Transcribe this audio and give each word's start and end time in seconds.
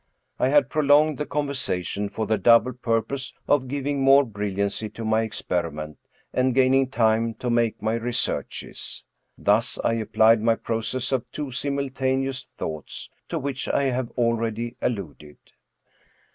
I 0.39 0.47
had 0.47 0.71
prolonged 0.71 1.19
the 1.19 1.27
conversation 1.27 2.09
for 2.09 2.25
the 2.25 2.39
double 2.39 2.73
pur 2.73 3.03
pose 3.03 3.35
of 3.47 3.67
giving 3.67 4.01
more 4.01 4.23
brilliancy 4.25 4.89
to 4.89 5.05
my 5.05 5.21
experiment, 5.21 5.99
and 6.33 6.55
gaining 6.55 6.87
time 6.89 7.35
to 7.35 7.51
make 7.51 7.83
my 7.83 7.93
researches. 7.93 9.05
Thus 9.37 9.77
I 9.83 9.93
applied 9.93 10.41
my 10.41 10.55
process 10.55 11.11
of 11.11 11.31
two 11.31 11.51
simultaneous 11.51 12.45
thoughts, 12.45 13.11
to 13.29 13.37
which 13.37 13.69
I 13.69 13.83
have 13.91 14.11
al 14.17 14.33
ready 14.33 14.75
alluded. 14.81 15.37